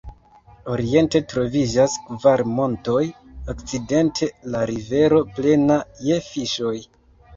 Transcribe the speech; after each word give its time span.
Oriente 0.75 1.19
troviĝas 1.33 1.97
kvar 2.07 2.43
montoj, 2.61 3.03
okcidente 3.55 4.31
la 4.55 4.65
rivero 4.73 5.21
plena 5.37 5.79
je 6.09 6.19
fiŝoj. 6.31 6.75